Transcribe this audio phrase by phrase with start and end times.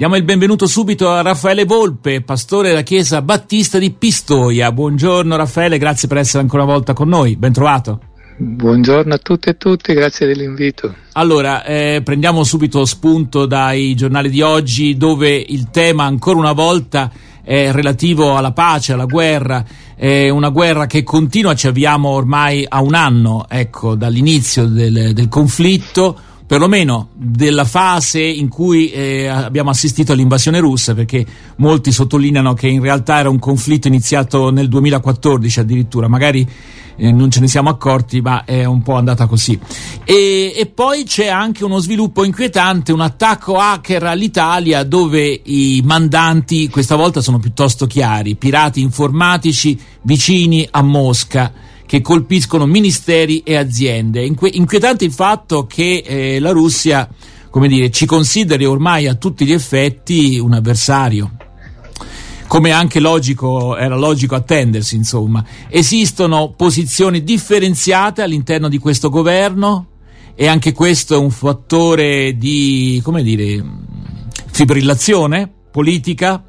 [0.00, 4.72] Diamo il benvenuto subito a Raffaele Volpe, pastore della chiesa Battista di Pistoia.
[4.72, 8.00] Buongiorno Raffaele, grazie per essere ancora una volta con noi, ben trovato.
[8.38, 10.94] Buongiorno a tutti e tutti, grazie dell'invito.
[11.12, 17.10] Allora, eh, prendiamo subito spunto dai giornali di oggi dove il tema ancora una volta
[17.42, 19.62] è relativo alla pace, alla guerra,
[19.94, 25.28] è una guerra che continua, ci avviamo ormai a un anno ecco, dall'inizio del, del
[25.28, 26.18] conflitto
[26.50, 31.24] perlomeno della fase in cui eh, abbiamo assistito all'invasione russa, perché
[31.58, 36.44] molti sottolineano che in realtà era un conflitto iniziato nel 2014 addirittura, magari
[36.96, 39.56] eh, non ce ne siamo accorti, ma è un po' andata così.
[40.02, 46.68] E, e, poi c'è anche uno sviluppo inquietante, un attacco hacker all'Italia dove i mandanti
[46.68, 54.24] questa volta sono piuttosto chiari, pirati informatici vicini a Mosca che colpiscono ministeri e aziende.
[54.24, 57.08] Inque- inquietante il fatto che eh, la Russia,
[57.50, 61.32] come dire, ci consideri ormai a tutti gli effetti un avversario
[62.46, 65.44] come anche logico, era logico attendersi, insomma.
[65.68, 69.86] Esistono posizioni differenziate all'interno di questo governo
[70.36, 73.64] e anche questo è un fattore di, come dire,
[74.48, 76.44] fibrillazione politica.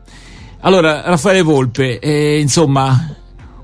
[0.59, 3.15] Allora, Raffaele Volpe, eh, insomma,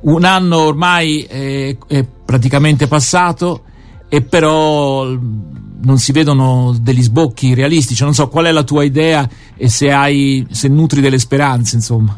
[0.08, 3.64] un anno ormai è, è praticamente passato
[4.10, 8.04] e però non si vedono degli sbocchi realistici.
[8.04, 12.18] Non so qual è la tua idea e se, hai, se nutri delle speranze, insomma.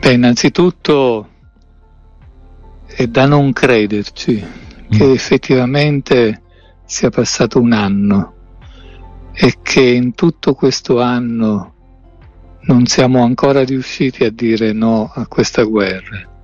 [0.00, 1.28] Beh, innanzitutto
[2.86, 4.98] è da non crederci mm.
[4.98, 6.42] che effettivamente
[6.84, 8.34] sia passato un anno
[9.32, 11.74] e che in tutto questo anno
[12.66, 16.34] non siamo ancora riusciti a dire no a questa guerra.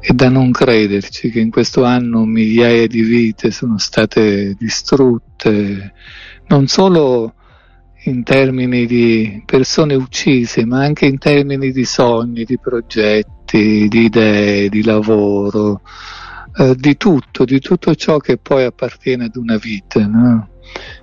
[0.00, 5.92] È da non crederci che in questo anno migliaia di vite sono state distrutte,
[6.48, 7.34] non solo
[8.04, 14.70] in termini di persone uccise, ma anche in termini di sogni, di progetti, di idee,
[14.70, 15.82] di lavoro,
[16.56, 20.06] eh, di tutto, di tutto ciò che poi appartiene ad una vita.
[20.06, 20.48] No?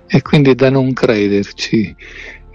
[0.06, 1.94] E quindi da non crederci.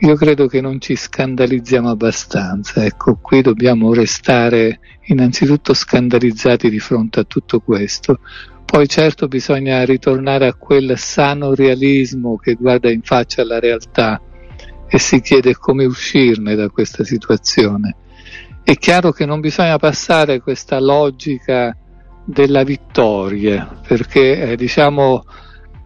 [0.04, 7.22] Io credo che non ci scandalizziamo abbastanza, ecco, qui dobbiamo restare innanzitutto scandalizzati di fronte
[7.22, 8.20] a tutto questo,
[8.66, 14.22] poi certo bisogna ritornare a quel sano realismo che guarda in faccia la realtà
[14.90, 17.96] e si chiede come uscirne da questa situazione.
[18.62, 21.74] È chiaro che non bisogna passare questa logica
[22.26, 25.24] della vittoria, perché eh, diciamo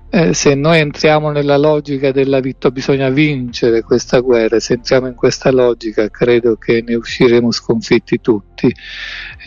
[0.10, 5.16] eh, se noi entriamo nella logica della vittoria, bisogna vincere questa guerra, se entriamo in
[5.16, 8.74] questa logica credo che ne usciremo sconfitti tutti.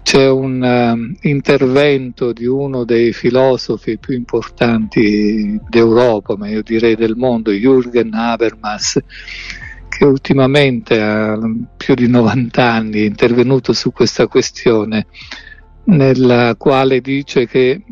[0.03, 7.17] C'è un uh, intervento di uno dei filosofi più importanti d'Europa, ma io direi del
[7.17, 8.99] mondo, Jürgen Habermas,
[9.89, 11.39] che ultimamente ha
[11.77, 15.07] più di 90 anni è intervenuto su questa questione,
[15.85, 17.83] nella quale dice che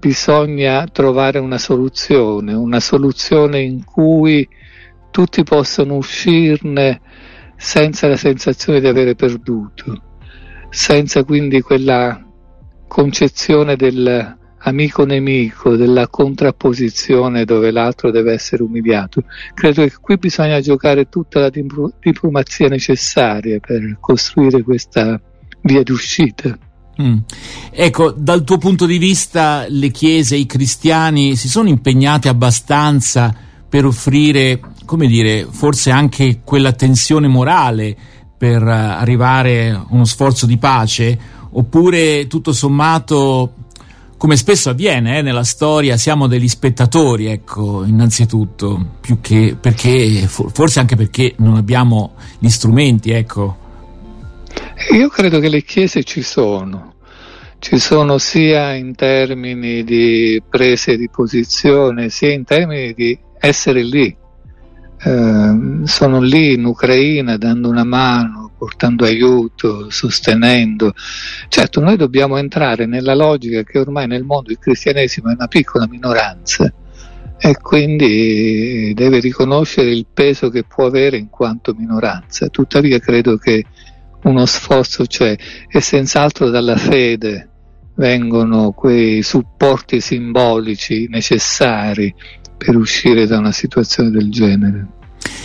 [0.00, 4.48] bisogna trovare una soluzione, una soluzione in cui
[5.10, 7.00] tutti possano uscirne
[7.56, 10.02] senza la sensazione di avere perduto,
[10.70, 12.26] senza quindi quella
[12.88, 19.22] concezione dell'amico nemico, della contrapposizione dove l'altro deve essere umiliato.
[19.52, 25.20] Credo che qui bisogna giocare tutta la diplomazia necessaria per costruire questa
[25.62, 26.58] via d'uscita.
[27.00, 27.16] Mm.
[27.70, 33.34] Ecco, dal tuo punto di vista le chiese, i cristiani si sono impegnati abbastanza
[33.68, 37.96] per offrire, come dire, forse anche quella tensione morale
[38.36, 41.18] per arrivare a uno sforzo di pace?
[41.52, 43.54] Oppure tutto sommato,
[44.16, 50.80] come spesso avviene eh, nella storia, siamo degli spettatori, ecco, innanzitutto, più che perché, forse
[50.80, 53.56] anche perché non abbiamo gli strumenti, ecco.
[54.92, 56.89] Io credo che le chiese ci sono,
[57.60, 64.16] ci sono sia in termini di prese di posizione, sia in termini di essere lì.
[65.02, 70.94] Eh, sono lì in Ucraina dando una mano, portando aiuto, sostenendo.
[71.48, 75.86] Certo, noi dobbiamo entrare nella logica che ormai nel mondo il cristianesimo è una piccola
[75.86, 76.72] minoranza
[77.38, 82.48] e quindi deve riconoscere il peso che può avere in quanto minoranza.
[82.48, 83.64] Tuttavia credo che
[84.22, 85.36] uno sforzo c'è
[85.68, 87.49] e senz'altro dalla fede
[88.00, 92.14] vengono quei supporti simbolici necessari
[92.56, 94.86] per uscire da una situazione del genere.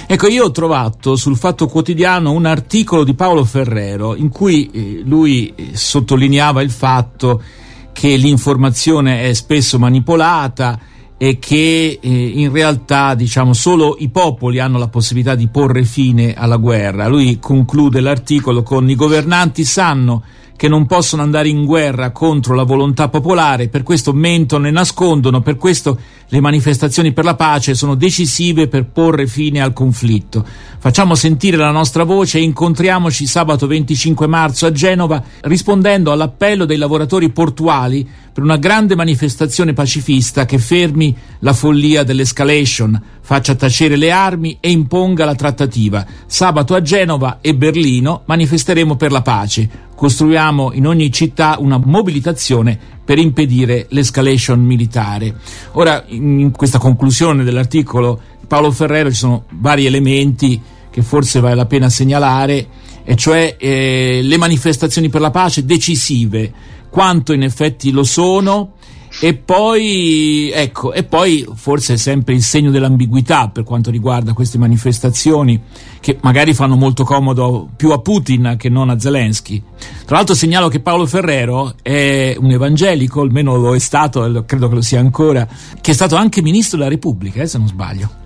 [0.07, 5.01] Ecco, io ho trovato sul Fatto Quotidiano un articolo di Paolo Ferrero in cui eh,
[5.03, 7.43] lui eh, sottolineava il fatto
[7.91, 10.79] che l'informazione è spesso manipolata
[11.17, 16.33] e che eh, in realtà diciamo solo i popoli hanno la possibilità di porre fine
[16.35, 17.07] alla guerra.
[17.07, 20.23] Lui conclude l'articolo con i governanti sanno
[20.55, 25.41] che non possono andare in guerra contro la volontà popolare, per questo mentono e nascondono,
[25.41, 30.45] per questo le manifestazioni per la pace sono decisive per porre fine al conflitto.
[30.79, 36.77] Facciamo sentire la nostra voce e incontriamoci sabato 25 marzo a Genova rispondendo all'appello dei
[36.77, 44.11] lavoratori portuali per una grande manifestazione pacifista che fermi la follia dell'escalation, faccia tacere le
[44.11, 46.05] armi e imponga la trattativa.
[46.25, 49.69] Sabato a Genova e Berlino manifesteremo per la pace.
[49.95, 55.33] Costruiamo in ogni città una mobilitazione per impedire l'escalation militare.
[55.71, 61.67] Ora, in questa conclusione dell'articolo Paolo Ferrero ci sono vari elementi che forse vale la
[61.67, 62.67] pena segnalare,
[63.05, 66.51] e cioè eh, le manifestazioni per la pace decisive,
[66.89, 68.73] quanto in effetti lo sono,
[69.21, 74.57] e poi, ecco, e poi forse è sempre il segno dell'ambiguità per quanto riguarda queste
[74.57, 75.61] manifestazioni
[76.01, 79.61] che magari fanno molto comodo più a Putin che non a Zelensky.
[80.05, 84.75] Tra l'altro segnalo che Paolo Ferrero è un evangelico, almeno lo è stato, credo che
[84.75, 85.47] lo sia ancora,
[85.79, 88.23] che è stato anche ministro della Repubblica, eh, se non sbaglio.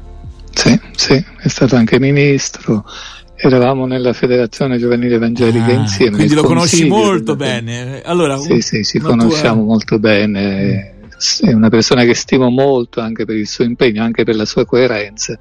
[0.51, 2.83] Sì, sì, è stato anche ministro.
[3.41, 6.17] Eravamo nella Federazione Giovanile Evangelica ah, insieme.
[6.17, 8.01] Quindi lo conosci molto bene.
[8.01, 9.65] Allora, sì, sì, ci conosciamo tua...
[9.65, 10.95] molto bene.
[11.39, 14.65] È una persona che stimo molto anche per il suo impegno, anche per la sua
[14.65, 15.39] coerenza.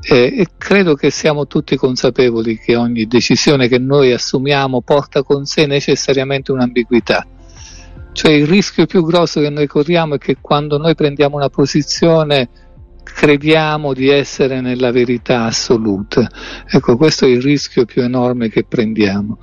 [0.00, 5.44] E, e credo che siamo tutti consapevoli che ogni decisione che noi assumiamo porta con
[5.44, 7.26] sé necessariamente un'ambiguità.
[8.12, 12.48] Cioè il rischio più grosso che noi corriamo è che quando noi prendiamo una posizione
[13.12, 16.28] crediamo di essere nella verità assoluta.
[16.66, 19.38] Ecco, questo è il rischio più enorme che prendiamo.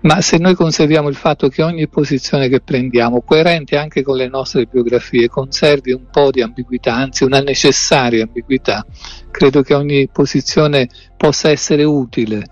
[0.00, 4.28] Ma se noi conserviamo il fatto che ogni posizione che prendiamo, coerente anche con le
[4.28, 8.84] nostre biografie, conservi un po' di ambiguità, anzi una necessaria ambiguità,
[9.30, 12.46] credo che ogni posizione possa essere utile.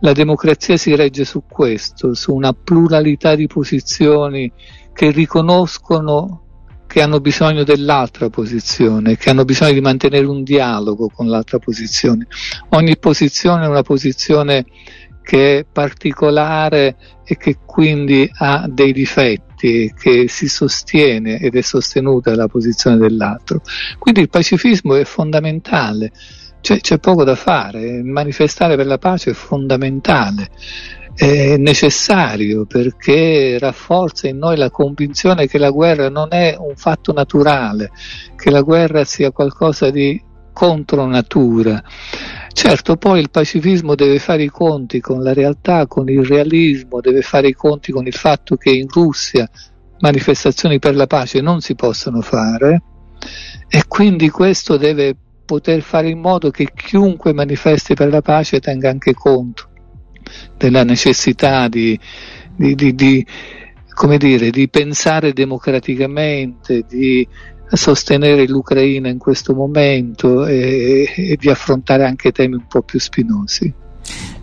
[0.00, 4.50] La democrazia si regge su questo, su una pluralità di posizioni
[4.92, 6.43] che riconoscono
[6.94, 12.28] che hanno bisogno dell'altra posizione, che hanno bisogno di mantenere un dialogo con l'altra posizione.
[12.68, 14.64] Ogni posizione è una posizione
[15.20, 16.94] che è particolare
[17.24, 23.60] e che quindi ha dei difetti, che si sostiene ed è sostenuta dalla posizione dell'altro.
[23.98, 26.12] Quindi il pacifismo è fondamentale,
[26.60, 30.48] cioè, c'è poco da fare, manifestare per la pace è fondamentale
[31.14, 37.12] è necessario perché rafforza in noi la convinzione che la guerra non è un fatto
[37.12, 37.90] naturale,
[38.36, 40.20] che la guerra sia qualcosa di
[40.52, 41.82] contro natura.
[42.52, 47.22] Certo, poi il pacifismo deve fare i conti con la realtà, con il realismo, deve
[47.22, 49.48] fare i conti con il fatto che in Russia
[50.00, 52.82] manifestazioni per la pace non si possono fare
[53.68, 58.90] e quindi questo deve poter fare in modo che chiunque manifesti per la pace tenga
[58.90, 59.68] anche conto
[60.56, 61.98] della necessità di,
[62.56, 63.26] di, di, di,
[64.18, 67.26] dire, di pensare democraticamente, di
[67.70, 73.72] sostenere l'Ucraina in questo momento e, e di affrontare anche temi un po' più spinosi.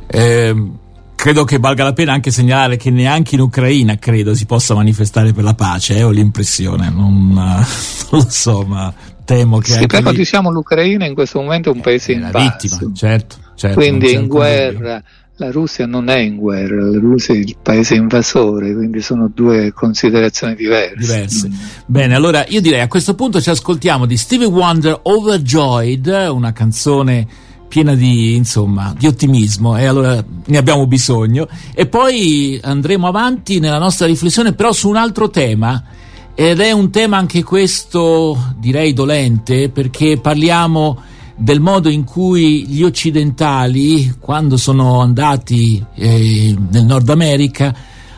[0.08, 0.72] Eh,
[1.16, 5.34] credo che valga la pena anche segnalare che neanche in Ucraina credo si possa manifestare
[5.34, 7.66] per la pace, eh, ho l'impressione, non, non
[8.10, 8.94] lo so, ma
[9.24, 9.72] temo che...
[9.72, 10.18] Sì, però lì...
[10.18, 14.18] diciamo l'Ucraina in questo momento è un paese eh, in vittima, certo, certo, quindi è
[14.18, 14.96] in guerra.
[14.96, 19.28] Dubbio la Russia non è in guerra, la Russia è il paese invasore, quindi sono
[19.34, 20.96] due considerazioni diverse.
[20.96, 21.50] diverse.
[21.50, 21.54] Mm.
[21.88, 27.28] Bene, allora io direi a questo punto ci ascoltiamo di Stevie Wonder Overjoyed, una canzone
[27.68, 33.80] piena di, insomma, di ottimismo e allora ne abbiamo bisogno e poi andremo avanti nella
[33.80, 35.82] nostra riflessione però su un altro tema
[36.36, 41.02] ed è un tema anche questo direi dolente perché parliamo
[41.42, 47.76] del modo in cui gli occidentali, quando sono andati eh, nel Nord America,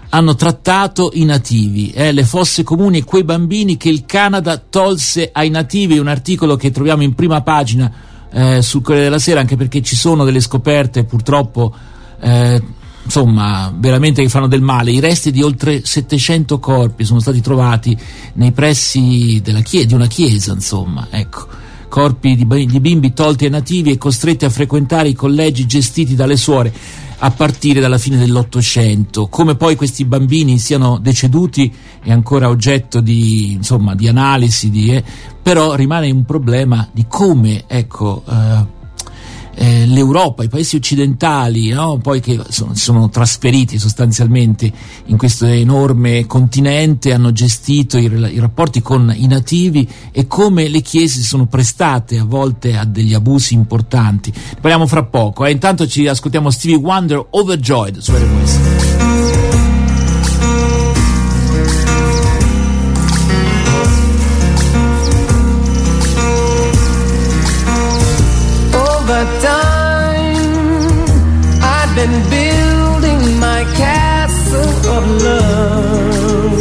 [0.09, 5.29] hanno trattato i nativi, eh, le fosse comuni e quei bambini che il Canada tolse
[5.31, 7.91] ai nativi, un articolo che troviamo in prima pagina
[8.29, 11.73] eh, sul Corriere della Sera, anche perché ci sono delle scoperte purtroppo,
[12.19, 12.61] eh,
[13.05, 14.91] insomma, veramente che fanno del male.
[14.91, 17.97] I resti di oltre 700 corpi sono stati trovati
[18.33, 21.61] nei pressi chie- di una chiesa, insomma, ecco
[21.93, 26.37] corpi di, di bimbi tolti ai nativi e costretti a frequentare i collegi gestiti dalle
[26.37, 26.73] suore
[27.19, 29.27] a partire dalla fine dell'Ottocento.
[29.27, 31.71] Come poi questi bambini siano deceduti
[32.01, 35.03] è ancora oggetto di, insomma, di analisi, di, eh,
[35.39, 38.65] però rimane un problema di come ecco, eh,
[39.55, 41.97] eh, l'Europa, i paesi occidentali, no?
[41.97, 44.71] poi che sono, si sono trasferiti sostanzialmente
[45.05, 50.81] in questo enorme continente, hanno gestito i, i, rapporti con i nativi e come le
[50.81, 54.31] chiese si sono prestate a volte a degli abusi importanti.
[54.33, 55.51] Ne parliamo fra poco, eh?
[55.51, 58.72] intanto ci ascoltiamo Stevie Wonder Overjoyed su RWS.
[72.05, 76.59] Been building my castle of love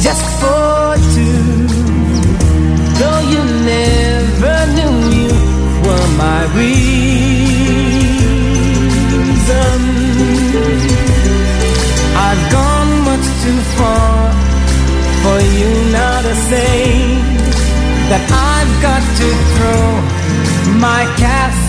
[0.00, 1.44] just for two.
[2.98, 3.42] Though you
[3.74, 5.32] never knew you
[5.84, 6.92] were my reason,
[12.26, 14.14] I've gone much too far
[15.22, 16.78] for you now to say
[18.10, 18.22] that
[18.54, 20.22] I've got to throw
[20.78, 21.02] my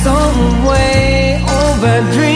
[0.04, 2.33] some way overdream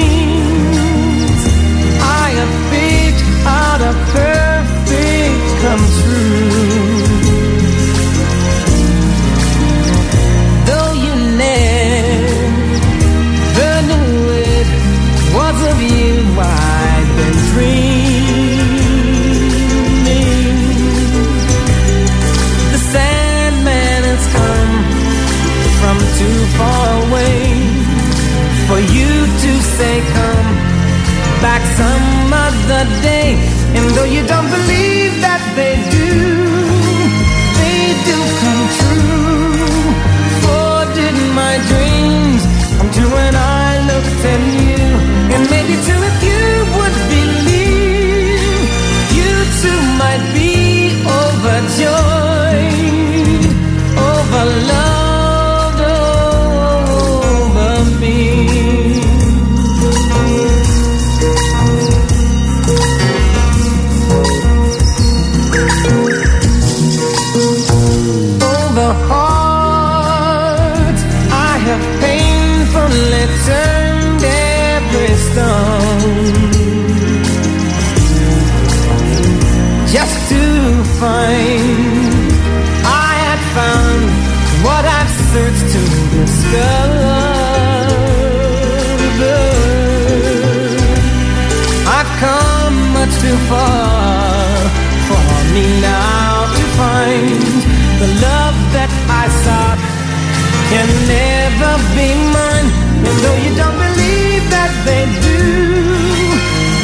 [101.98, 102.69] be mine.
[103.07, 105.39] And though you don't believe that they do,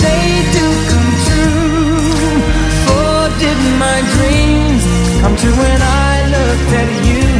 [0.05, 2.07] they do come true.
[2.85, 4.83] For did my dreams
[5.21, 7.32] come true when I looked at you?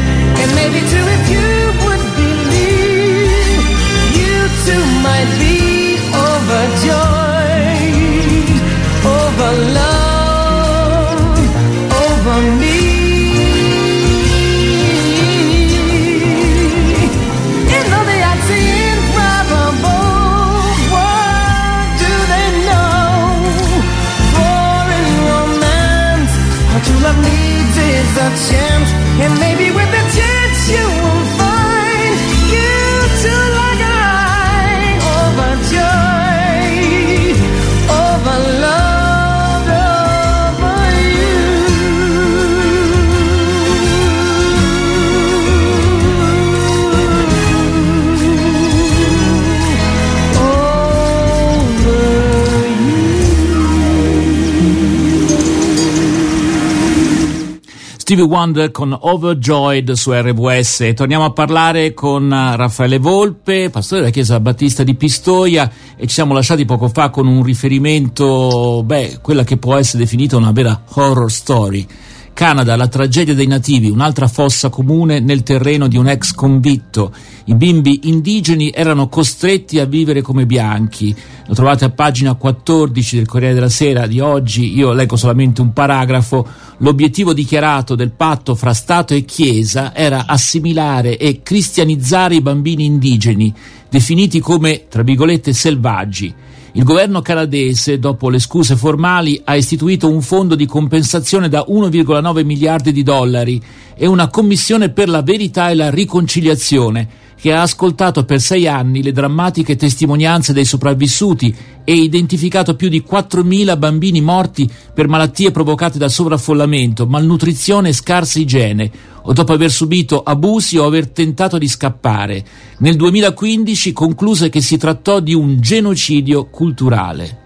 [58.13, 60.93] Stevie Wonder con Overjoyed su RWS.
[60.93, 66.36] Torniamo a parlare con Raffaele Volpe, pastore della Chiesa Battista di Pistoia e ci siamo
[66.36, 71.32] lasciati poco fa con un riferimento, beh, quella che può essere definita una vera horror
[71.32, 71.88] story.
[72.34, 77.13] Canada, la tragedia dei nativi, un'altra fossa comune nel terreno di un ex convitto.
[77.46, 81.16] I bimbi indigeni erano costretti a vivere come bianchi.
[81.46, 84.75] Lo trovate a pagina 14 del Corriere della Sera di oggi.
[84.75, 86.48] Io leggo solamente un paragrafo.
[86.78, 93.54] L'obiettivo dichiarato del patto fra Stato e Chiesa era assimilare e cristianizzare i bambini indigeni,
[93.90, 96.34] definiti come, tra virgolette, selvaggi.
[96.75, 102.44] Il governo canadese, dopo le scuse formali, ha istituito un fondo di compensazione da 1,9
[102.44, 103.62] miliardi di dollari
[103.96, 109.03] e una commissione per la verità e la riconciliazione che ha ascoltato per sei anni
[109.03, 115.97] le drammatiche testimonianze dei sopravvissuti e identificato più di 4.000 bambini morti per malattie provocate
[115.97, 118.89] da sovraffollamento, malnutrizione e scarsa igiene,
[119.23, 122.45] o dopo aver subito abusi o aver tentato di scappare.
[122.77, 127.39] Nel 2015 concluse che si trattò di un genocidio culturale.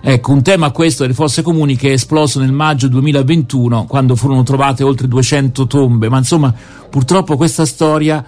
[0.00, 4.44] Ecco, un tema questo delle fosse comuni che è esploso nel maggio 2021 quando furono
[4.44, 6.54] trovate oltre 200 tombe, ma insomma
[6.88, 8.24] purtroppo questa storia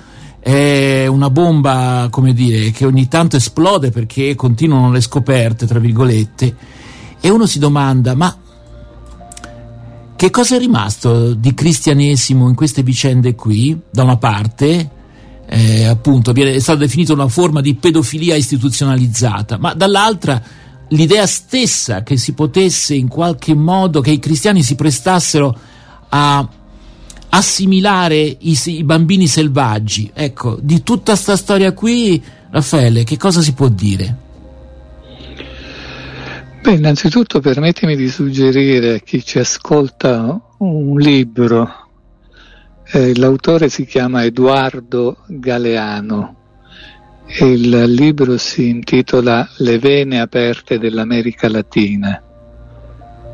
[0.47, 6.55] è una bomba, come dire, che ogni tanto esplode perché continuano le scoperte, tra virgolette,
[7.21, 8.33] e uno si domanda, ma
[10.15, 13.76] che cosa è rimasto di cristianesimo in queste vicende qui?
[13.91, 14.91] Da una parte,
[15.49, 20.41] eh, appunto, è stata definita una forma di pedofilia istituzionalizzata, ma dall'altra
[20.91, 25.59] l'idea stessa che si potesse in qualche modo, che i cristiani si prestassero
[26.11, 26.49] a
[27.37, 30.11] assimilare i, i bambini selvaggi.
[30.14, 34.25] Ecco, di tutta questa storia qui, Raffaele, che cosa si può dire?
[36.62, 41.85] Beh, innanzitutto permettimi di suggerire a chi ci ascolta un libro.
[42.88, 46.35] Eh, l'autore si chiama Edoardo Galeano
[47.26, 52.25] e il libro si intitola Le vene aperte dell'America Latina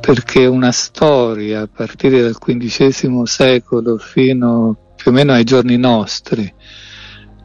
[0.02, 6.52] perché una storia a partire dal XV secolo fino più o meno ai giorni nostri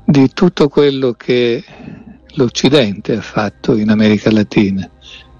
[0.03, 1.63] di tutto quello che
[2.33, 4.89] l'Occidente ha fatto in America Latina,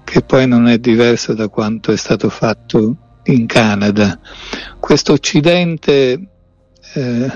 [0.04, 4.20] che poi non è diverso da quanto è stato fatto in Canada.
[4.78, 6.28] Questo Occidente
[6.94, 7.32] eh,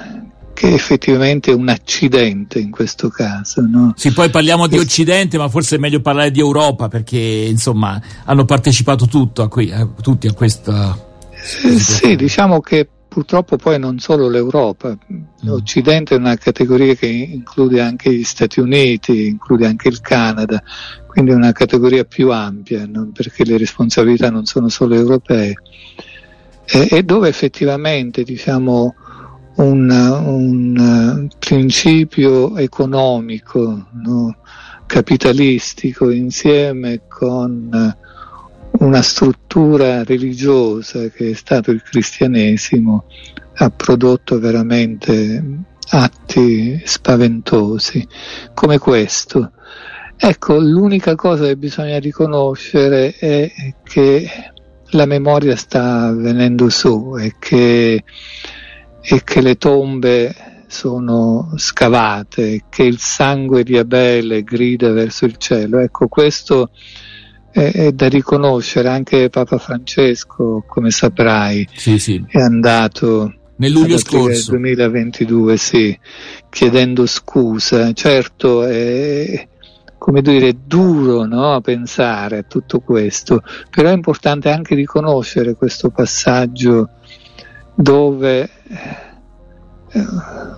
[0.54, 3.62] che è effettivamente un accidente in questo caso.
[3.62, 3.92] No?
[3.96, 8.44] Sì, poi parliamo di Occidente, ma forse è meglio parlare di Europa perché insomma hanno
[8.44, 11.10] partecipato tutto a qui, a, tutti a questa.
[11.64, 14.96] Eh, sì, diciamo che purtroppo poi non solo l'Europa,
[15.40, 16.16] l'Occidente mm.
[16.16, 20.62] è una categoria che include anche gli Stati Uniti, include anche il Canada,
[21.06, 25.54] quindi è una categoria più ampia, perché le responsabilità non sono solo europee,
[26.64, 28.94] e, e dove effettivamente diciamo,
[29.56, 34.36] un, un eh, principio economico no,
[34.86, 38.10] capitalistico insieme con eh,
[38.84, 43.04] una struttura religiosa che è stato il cristianesimo
[43.54, 45.44] ha prodotto veramente
[45.90, 48.06] atti spaventosi
[48.54, 49.52] come questo.
[50.16, 54.28] Ecco, l'unica cosa che bisogna riconoscere è che
[54.90, 58.04] la memoria sta venendo su e che
[59.02, 65.78] e che le tombe sono scavate, che il sangue di Abele grida verso il cielo.
[65.78, 66.70] Ecco, questo
[67.50, 68.88] è, è da riconoscere.
[68.88, 72.24] Anche Papa Francesco, come saprai, sì, sì.
[72.26, 75.98] è andato nel luglio scorso 2022, sì,
[76.48, 77.92] chiedendo scusa.
[77.92, 79.48] Certo, è
[79.98, 86.88] come dire, duro no, pensare a tutto questo, però è importante anche riconoscere questo passaggio
[87.74, 88.50] dove
[89.88, 90.06] eh,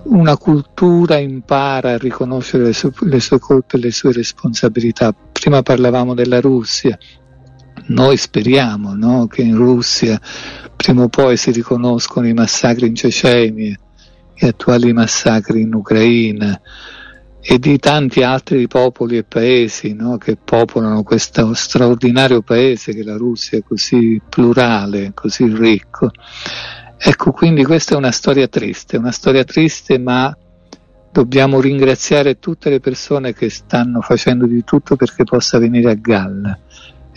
[0.03, 5.13] una cultura impara a riconoscere le sue, le sue colpe e le sue responsabilità.
[5.31, 6.97] Prima parlavamo della Russia,
[7.87, 10.19] noi speriamo no, che in Russia
[10.75, 13.77] prima o poi si riconoscono i massacri in Cecenia,
[14.33, 16.59] gli attuali massacri in Ucraina
[17.41, 23.17] e di tanti altri popoli e paesi no, che popolano questo straordinario paese che la
[23.17, 26.09] Russia così plurale, così ricco.
[26.97, 30.35] Ecco, quindi questa è una storia triste, una storia triste, ma
[31.11, 36.59] dobbiamo ringraziare tutte le persone che stanno facendo di tutto perché possa venire a galla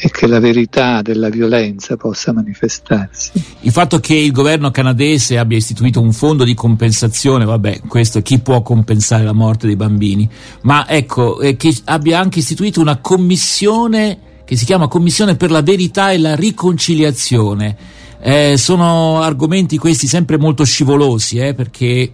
[0.00, 3.32] e che la verità della violenza possa manifestarsi.
[3.62, 8.38] Il fatto che il governo canadese abbia istituito un fondo di compensazione, vabbè, questo chi
[8.38, 10.30] può compensare la morte dei bambini,
[10.62, 15.60] ma ecco, eh, che abbia anche istituito una commissione che si chiama Commissione per la
[15.60, 17.76] verità e la riconciliazione
[18.20, 22.12] eh, sono argomenti questi sempre molto scivolosi, eh, perché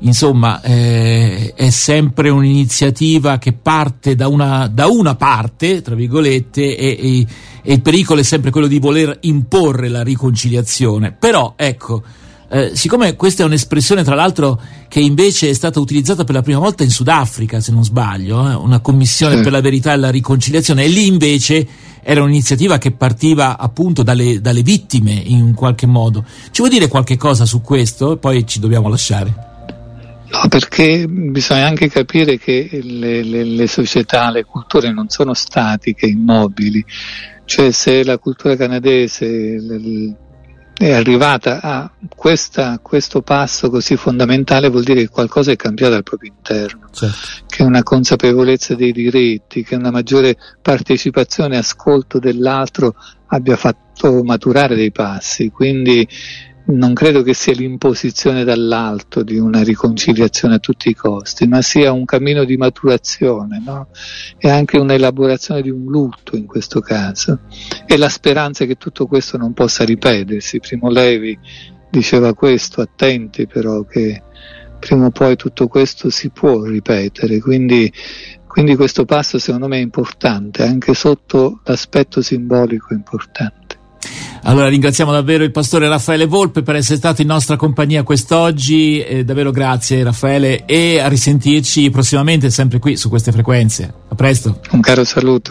[0.00, 6.98] insomma eh, è sempre un'iniziativa che parte da una, da una parte, tra virgolette, e,
[7.00, 7.26] e,
[7.62, 11.12] e, il pericolo è sempre quello di voler imporre la riconciliazione.
[11.12, 12.02] Però ecco,
[12.48, 16.58] eh, siccome questa è un'espressione tra l'altro che invece è stata utilizzata per la prima
[16.58, 19.42] volta in Sudafrica, se non sbaglio, eh, una commissione sì.
[19.42, 21.66] per la verità e la riconciliazione, e lì invece
[22.02, 26.24] era un'iniziativa che partiva appunto dalle, dalle vittime in qualche modo.
[26.50, 28.16] Ci vuoi dire qualche cosa su questo?
[28.16, 29.50] Poi ci dobbiamo lasciare.
[30.32, 36.06] No, perché bisogna anche capire che le, le, le, società, le culture non sono statiche,
[36.06, 36.82] immobili.
[37.44, 39.60] Cioè se la cultura canadese
[40.74, 46.02] è arrivata a questa, questo passo così fondamentale vuol dire che qualcosa è cambiato al
[46.02, 47.44] proprio interno, certo.
[47.46, 52.94] che una consapevolezza dei diritti, che una maggiore partecipazione e ascolto dell'altro
[53.26, 55.50] abbia fatto maturare dei passi.
[55.50, 56.06] Quindi
[56.64, 61.92] non credo che sia l'imposizione dall'alto di una riconciliazione a tutti i costi, ma sia
[61.92, 63.88] un cammino di maturazione no?
[64.38, 67.40] e anche un'elaborazione di un lutto in questo caso
[67.84, 70.60] e la speranza che tutto questo non possa ripetersi.
[70.60, 71.36] Primo Levi
[71.90, 74.22] diceva questo, attenti però che
[74.78, 77.92] prima o poi tutto questo si può ripetere, quindi,
[78.46, 83.61] quindi questo passo secondo me è importante, anche sotto l'aspetto simbolico è importante.
[84.44, 89.24] Allora ringraziamo davvero il pastore Raffaele Volpe per essere stato in nostra compagnia quest'oggi, eh,
[89.24, 93.92] davvero grazie Raffaele e a risentirci prossimamente sempre qui su queste frequenze.
[94.08, 94.60] A presto.
[94.72, 95.50] Un caro saluto.